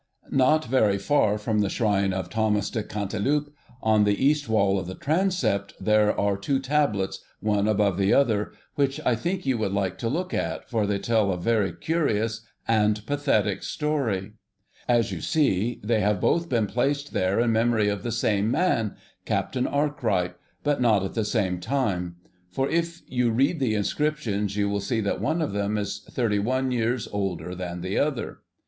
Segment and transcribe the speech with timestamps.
[0.31, 3.53] Not very far from the shrine of Thomas de Cantilupe,
[3.83, 8.51] on the east wall of the transept, there are two tablets, one above the other,
[8.73, 12.41] which I think you would like to look at, for they tell a very curious
[12.67, 14.31] and pathetic story.
[14.89, 18.95] As you see, they have both been placed there in memory of the same man,
[19.25, 20.33] Captain Arkwright,
[20.63, 22.15] but not at the same time.
[22.49, 26.39] For if you read the inscriptions you will see that one of them is thirty
[26.39, 28.39] one years older than the other.